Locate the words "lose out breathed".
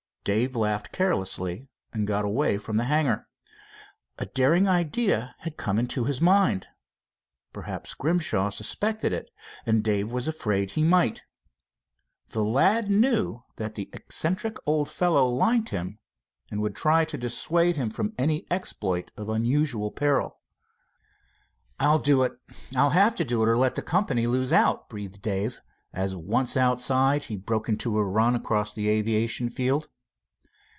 24.27-25.23